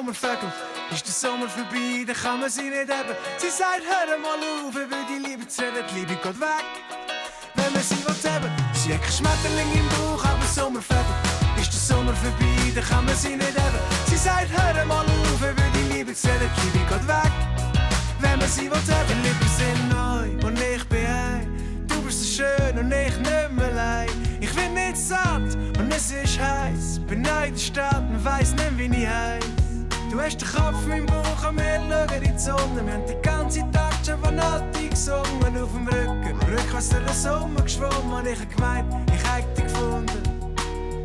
[0.00, 0.50] Sommervögel.
[0.92, 3.14] Ist der Sommer vorbei, dann kann man sie nicht haben.
[3.36, 6.64] Sie sagt, hör mal auf, ich will die Liebe zu reden, die Liebe geht weg.
[7.54, 8.50] Wenn man sie will haben.
[8.72, 11.04] Sie hat kein Schmetterling im Bauch, aber Sommervögel.
[11.60, 13.78] Ist der Sommer vorbei, dann kann man sie nicht haben.
[14.06, 17.32] Sie sagt, hör mal auf, ich will die Liebe zu reden, die Liebe geht weg.
[18.20, 19.06] Wenn man sie will haben.
[19.06, 21.86] Die Lippen sind neu und ich bin heim.
[21.88, 24.08] Du bist so schön und ich nicht mehr allein.
[24.40, 27.00] Ich bin nicht satt und es ist heiß.
[27.06, 29.59] Bin neu in der Stadt und weiss nicht, wie ich heiß.
[30.10, 32.84] Du hast den Kopf im Bauch wir schauen in die Sonne.
[32.84, 36.36] Wir haben den ganzen Tag schon von Nati gesungen auf dem Rücken.
[36.50, 40.22] Rückwärts durch den Sommer geschwommen und ich hab gemeint, ich hätte dich gefunden.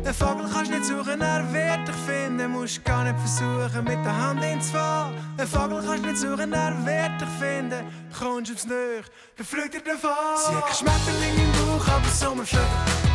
[0.04, 2.50] Den Vogel kannst nicht suchen, er wird dich finden.
[2.50, 5.14] Musst gar nicht versuchen, mit der Hand ins Fahren.
[5.38, 7.84] Den Vogel kannst nicht suchen, er wird dich finden.
[8.18, 10.10] Kommst aufs Nöch, dann fliegt er davon.
[10.36, 12.66] Sie hat Schmetterling im Bauch, aber Sommervögel.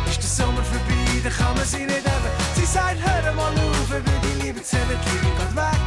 [0.08, 2.32] Ist der Sommer vorbei, dann kann man sie nicht haben.
[2.54, 4.21] Sie sagt, hör mal auf, ich
[4.70, 5.80] will die Liebe geht weg.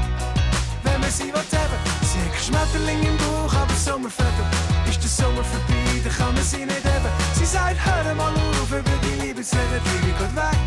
[0.83, 1.79] Wenn man sie will haben.
[2.01, 4.45] Sie hat Schmetterling im Bauch, aber Sommervögel.
[4.89, 7.11] Ist der Sommer vorbei, dann kann man sie nicht haben.
[7.33, 10.59] Sie sagt, hör mal auf, will die Liebe zählen, die Liebe geht weg.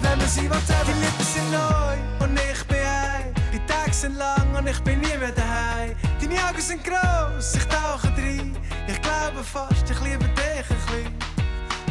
[0.00, 0.86] Wenn man sie will haben.
[0.86, 3.34] Die Lippen sind neu und ich bin heim.
[3.52, 5.96] Die Tage sind lang und ich bin nie mehr daheim.
[6.20, 8.56] Deine Augen sind gross, ich tauche rein.
[8.86, 11.25] Ich glaube fast, ich liebe dich ein bisschen.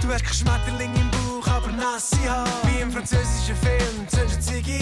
[0.05, 2.47] Du hast kein Schmetterling im Bauch, aber nasse Haare.
[2.65, 4.79] Wie im französischen Film, zündest Ziggy.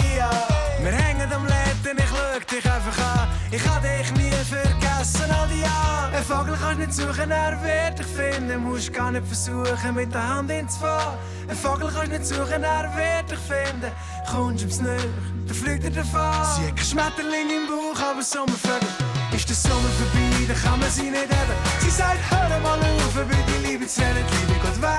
[0.82, 3.28] Wir hängen am Läden, ich schau dich einfach an.
[3.50, 6.14] Ich kann dich nie vergessen, all die Jahre.
[6.14, 8.64] Ein Vogel kannst nicht suchen, er wird dich finden.
[8.64, 10.78] Musst gar nicht versuchen, mit der Hand ins.
[10.82, 13.92] Ein Vogel kannst nicht suchen, er wird dich finden.
[14.30, 15.08] Kommst ums Nähe,
[15.46, 16.44] dann fliegt er davon.
[16.54, 18.88] Sie hat kein Schmetterling im Bauch, aber Sommervögel.
[19.34, 21.56] Ist der Sommer vorbei, dann kann man sie nicht haben.
[21.80, 24.96] Sie sagt, hör mal auf, weil die Liebe.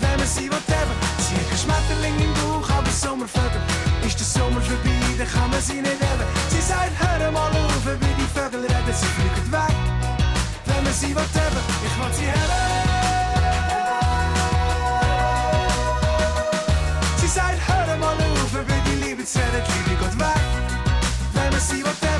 [0.00, 3.62] Wenn man sie will haben, sie hat kein Schmetterling im Bauch, aber Sommervögel.
[4.06, 6.28] Ist der Sommer vorbei, dann kann man sie nicht haben.
[6.50, 9.76] Sie sagt, hör mal auf, wie die Vögel reden, sie fliegen weg.
[10.66, 12.88] Wenn man sie haben, ich will sie haben.
[17.16, 20.42] Sie sagt, hör mal auf, wie die Liebe zählt, Liebe geht weg.
[21.32, 22.17] Wenn man sie haben,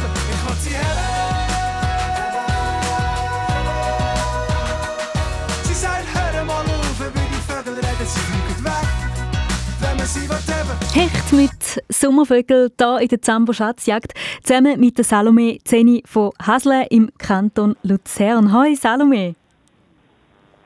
[11.89, 17.77] Sommervögel hier in der Zambo Schatzjagd zusammen mit der Salome Zeni von Hasle im Kanton
[17.83, 18.53] Luzern.
[18.53, 19.35] Hoi Salome.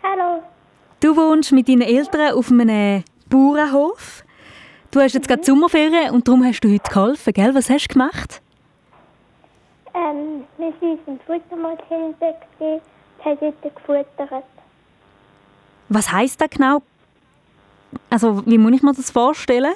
[0.03, 0.43] Hallo.
[1.01, 4.25] Du wohnst mit deinen Eltern auf einem Bauernhof.
[4.91, 7.55] Du hast jetzt gerade Sommerferien und darum hast du heute geholfen, gell?
[7.55, 8.43] Was hast du gemacht?
[9.95, 12.81] Ähm, wir sind im Futtermarkt hinten gewesen,
[13.25, 14.45] haben dort gefuttert.
[15.89, 16.83] Was heisst das genau?
[18.09, 19.73] Also, wie muss ich mir das vorstellen?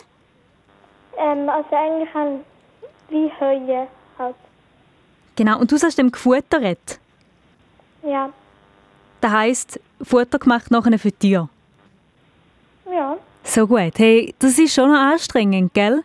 [1.19, 2.41] Ähm, also eigentlich haben
[3.09, 3.87] wie Heue
[4.19, 4.37] halt.
[5.37, 6.99] Genau, und du hast dem gefuttert.
[8.03, 8.31] Ja.
[9.21, 11.49] Das heisst, Futter gemacht nachher für Tiere.
[12.91, 13.17] Ja.
[13.43, 13.99] So gut.
[13.99, 16.03] Hey, das ist schon noch anstrengend, gell?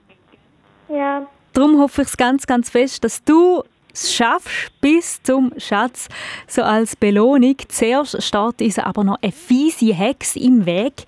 [0.89, 1.25] Ja.
[1.53, 6.07] Darum hoffe ich ganz, ganz fest, dass du es schaffst bis zum Schatz.
[6.47, 7.57] So als Belohnung.
[7.67, 11.05] Zuerst steht uns aber noch eine fiese Hex im Weg.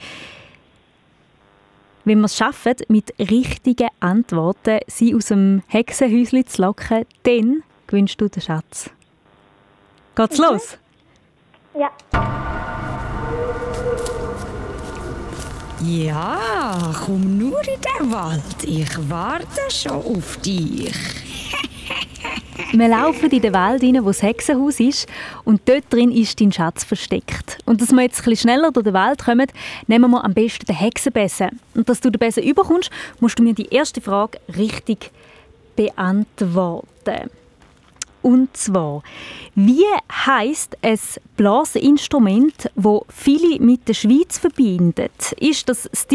[2.05, 8.19] Wenn wir es schaffen, mit richtigen Antworten sie aus dem Hexenhäuschen zu locken, dann gewinnst
[8.19, 8.89] du den Schatz.
[10.15, 10.43] Geht's Mhm.
[10.45, 10.77] los?
[11.79, 11.89] Ja.
[15.85, 18.63] Ja, komm nur in den Wald.
[18.63, 20.93] Ich warte schon auf dich.
[22.71, 25.07] Wir laufen in den Wald rein, wo das Hexenhaus ist
[25.43, 27.57] und dort drin ist dein Schatz versteckt.
[27.65, 29.47] Und dass wir jetzt ein bisschen schneller durch den Wald kommen,
[29.87, 31.59] nehmen wir am besten den Hexenbesen.
[31.73, 35.11] Und dass du den Besen überkommst, musst du mir die erste Frage richtig
[35.75, 37.31] beantworten.
[38.21, 39.03] Und zwar,
[39.55, 39.83] wie
[40.25, 40.99] heißt ein
[41.35, 45.33] Blasinstrument, wo viele mit der Schweiz verbindet?
[45.39, 46.07] Ist das das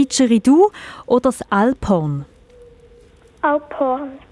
[1.07, 2.25] oder das Alphorn?
[3.43, 4.28] Alphorn.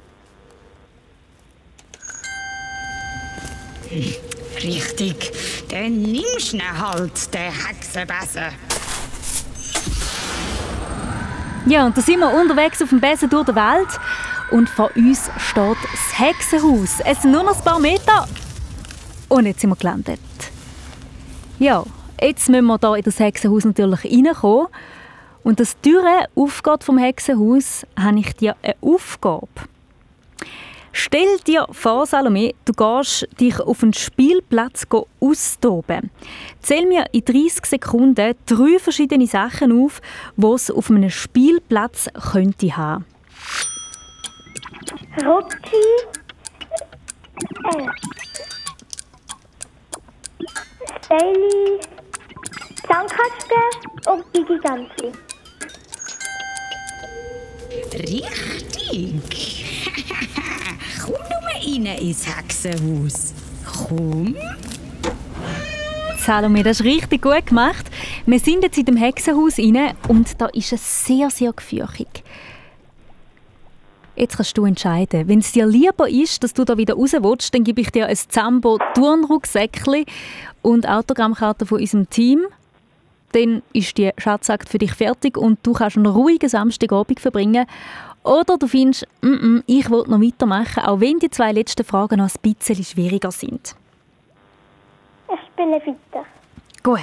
[4.63, 5.33] Richtig.
[5.71, 8.53] Dann nimmst du halt, den Hexenbesen.
[11.67, 13.89] Ja, und da sind wir unterwegs auf dem Besen durch die Welt.
[14.51, 17.01] Und vor uns steht das Hexenhaus.
[17.05, 18.29] Es sind nur noch ein paar Meter.
[19.29, 20.21] Und jetzt sind wir gelandet.
[21.59, 21.85] Ja,
[22.21, 24.69] jetzt müssen wir hier in das Hexenhaus natürlich reinkommen.
[25.43, 29.49] Und dass die Tür aufgeht vom Hexenhaus, habe ich dir eine Aufgabe.
[30.99, 36.11] Stell dir vor, Salome, du gehst dich auf einen Spielplatz go austoben.
[36.63, 40.01] Zähl mir in 30 Sekunden drei verschiedene Sachen auf,
[40.37, 43.05] die es auf einem Spielplatz könnte haben.
[45.23, 45.77] Rutschi.
[47.65, 47.87] Äh.
[51.05, 51.79] Steili.
[52.89, 53.69] Zahnkasten
[54.07, 55.13] und Gigi Ganzi.
[57.93, 59.76] Richtig.
[61.03, 63.35] Komm nur rein ins Hexenhaus.
[63.65, 64.35] Komm.
[66.19, 67.87] Salome, das ist richtig gut gemacht.
[68.27, 72.25] Wir sind jetzt in dem Hexenhaus rein und da ist es sehr, sehr gefürchtig.
[74.17, 75.29] Jetzt kannst du entscheiden.
[75.29, 78.07] Wenn es dir lieber ist, dass du da wieder raus willst, dann gebe ich dir
[78.07, 80.07] ein Zambo Turnrucksäckchen
[80.63, 82.41] und Autogrammkarte von unserem Team.
[83.33, 87.67] Dann ist die Schatzakt für dich fertig und du kannst einen ruhigen Samstagabend verbringen.
[88.27, 92.19] Oder du findest, mm -mm, ich will noch weitermachen, auch wenn die zwei letzten Fragen
[92.19, 93.77] noch ein bisschen schwieriger sind.
[95.33, 96.27] Ich spiele weiter.
[96.83, 97.01] Gut.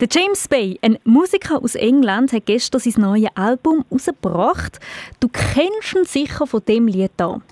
[0.00, 4.80] Der James Bay, ein Musiker aus England, hat gestern sein neues Album herausgebracht.
[5.20, 7.42] Du kennst ihn sicher von dem Lied hier.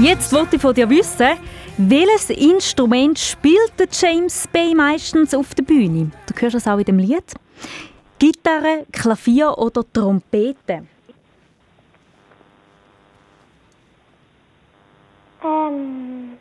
[0.00, 1.38] Jetzt wollte ich von dir wissen,
[1.82, 6.10] welches Instrument spielt James Bay meistens auf der Bühne?
[6.26, 7.24] Du hörst es auch in dem Lied.
[8.18, 10.86] Gitarre, Klavier oder Trompete?
[15.42, 16.36] Ähm.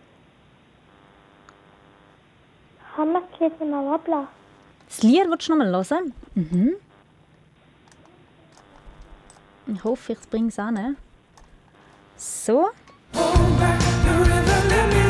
[2.98, 4.28] Haben wir das Lied ablassen?
[4.90, 6.14] Das Lied willst du nochmal hören?
[6.36, 6.74] Mhm.
[9.68, 10.98] Ich hoffe, ich bringe es an.
[12.18, 12.72] So.
[13.14, 15.09] Hold back the river, let me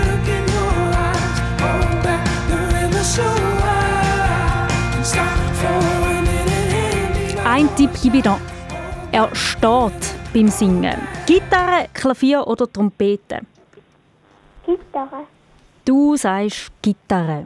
[7.43, 8.39] Ein Tipp gebe ich da.
[9.11, 10.95] Er steht beim Singen.
[11.25, 13.39] Gitarre, Klavier oder Trompete?
[14.63, 15.25] Gitarre.
[15.83, 17.45] Du sagst Gitarre.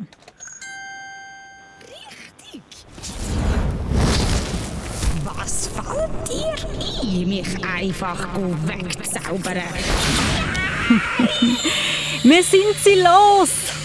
[5.24, 6.55] Was fällt dir
[7.01, 8.28] ein, mich einfach
[8.66, 9.64] wegzaubern?
[12.24, 13.82] Wir sind sie los!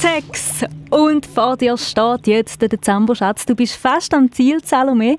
[0.00, 3.44] Tex und vor dir steht jetzt der Dezemberschatz.
[3.44, 5.18] Du bist fast am Ziel, Salome.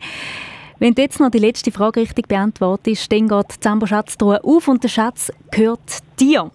[0.79, 4.83] Wenn du jetzt noch die letzte Frage richtig beantwortest, dann geht die Dezemberschatztruhe auf und
[4.83, 6.49] der Schatz gehört dir.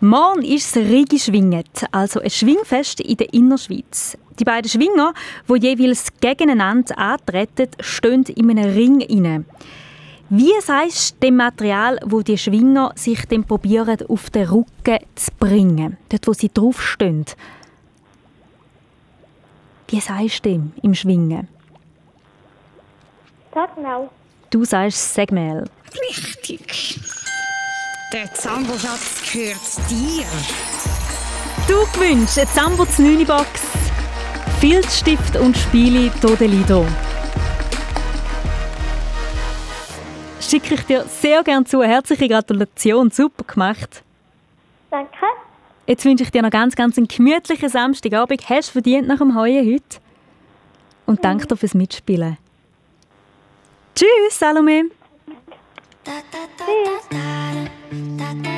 [0.00, 4.18] Morgen ist das Rigi Schwinget, also ein Schwingfest in der Innerschweiz.
[4.40, 5.14] Die beiden Schwinger,
[5.48, 9.44] die jeweils gegeneinander antreten, stehen in einem Ring inne.
[10.30, 15.30] Wie sagst du dem Material, wo die Schwinger sich dann probieren, auf den Rücken zu
[15.38, 15.96] bringen?
[16.10, 17.24] Dort, wo sie draufstehen.
[19.88, 21.48] Wie sagst du dem im Schwingen?
[23.54, 24.10] Sag mal.
[24.50, 25.64] Du sagst Segmel.
[26.10, 27.00] Richtig.
[28.12, 29.56] Der Zamboschatz gehört
[29.88, 30.26] dir.
[31.66, 33.62] Du gewünscht eine Zambo 9 Box,
[34.60, 36.86] Filzstift und Spiele Todelido.
[40.48, 41.82] Schicke ich dir sehr gerne zu.
[41.82, 44.02] Herzliche Gratulation, super gemacht.
[44.90, 45.10] Danke.
[45.86, 48.48] Jetzt wünsche ich dir noch ganz, ganz einen gemütlichen Samstagabend.
[48.48, 49.98] Hast du verdient nach dem Heuen heute.
[51.06, 52.38] Und danke dir fürs Mitspielen.
[53.94, 54.90] Tschüss, Salome.
[57.10, 58.57] Jason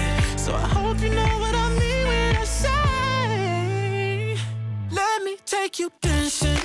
[0.51, 4.37] So I hope you know what I mean when I say,
[4.91, 6.60] Let me take you dancing.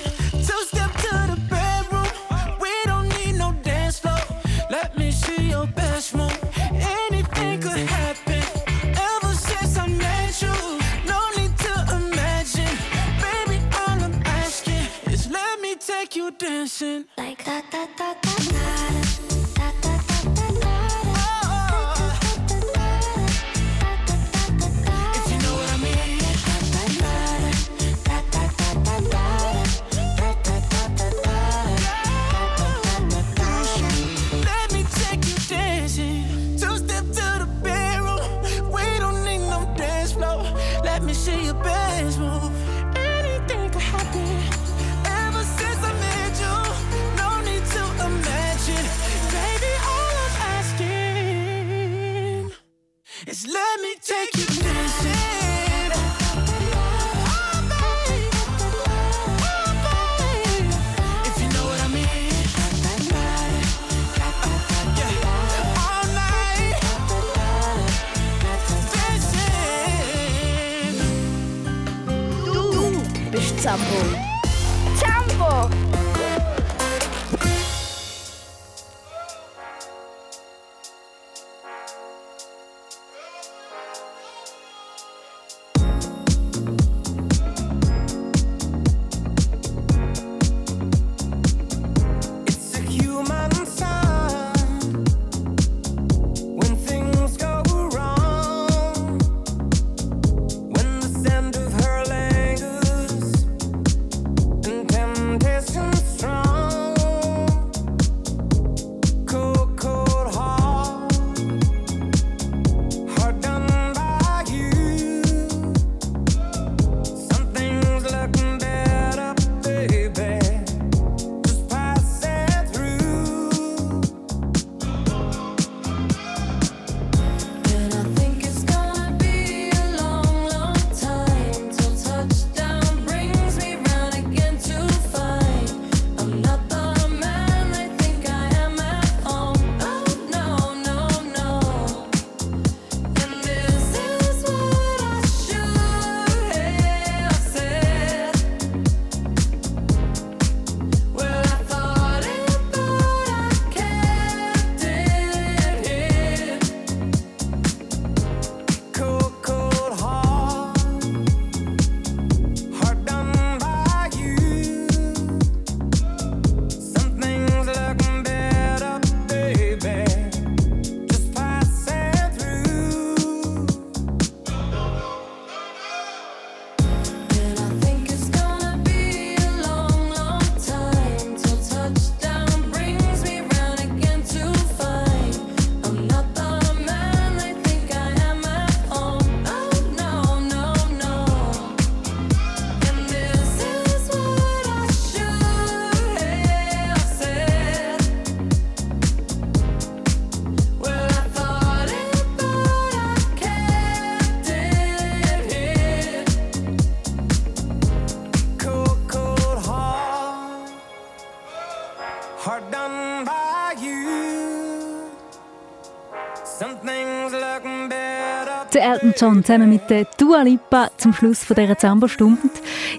[218.77, 222.37] Der Elton John zusammen mit der Dua Lipa zum Schluss von dieser Zambo-Stunde.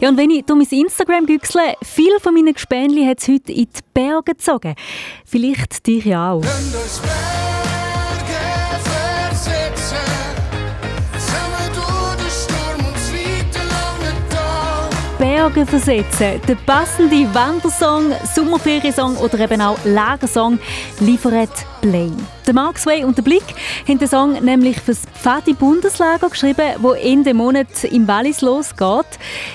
[0.00, 3.52] Ja, und wenn ich durch mein Instagram güchsle, viele von meinen Gespänli hat es heute
[3.52, 4.74] in die Berge gezogen.
[5.24, 6.42] Vielleicht dich ja auch.
[15.48, 16.40] Berge versetzen.
[16.46, 20.58] Der passende Wandersong, Sommerferiensong oder eben auch Lagersong
[21.00, 22.10] liefert Play.
[22.46, 23.44] Der Mark Sway und der Blick
[23.86, 29.06] haben den Song nämlich fürs Pfadi Bundeslager geschrieben, wo Ende Monat im Wallis losgeht.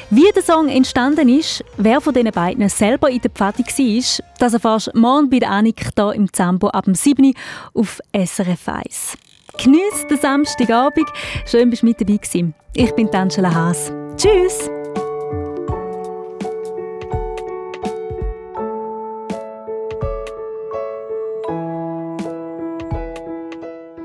[0.10, 4.54] Wie der Song entstanden ist, wer von den beiden selber in der Pfadi war, das
[4.54, 7.26] erfährst du morgen bei der Annik hier im Zambo ab dem 7.
[7.26, 7.34] Uhr
[7.82, 9.18] auf SRF 1.
[9.62, 11.08] Genieß den Samstagabend.
[11.46, 12.36] Schön, dass du mit dabei warst.
[12.74, 13.92] Ich bin Angela Haas.
[14.18, 14.70] Tschüss!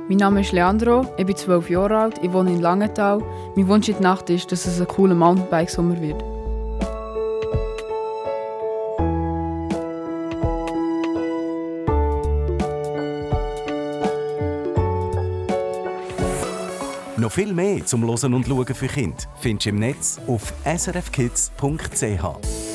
[0.09, 3.23] Mein Name ist Leandro, ich bin 12 Jahre alt, ich wohne in Langenthal.
[3.55, 6.25] Mein Wunsch in der Nacht ist, dass es ein cooler Mountainbike-Sommer wird.
[17.19, 22.68] Noch viel mehr zum Losen und Schauen für Kinder findest du im Netz auf srfkids.ch.